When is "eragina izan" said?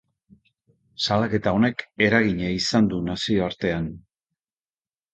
2.07-2.91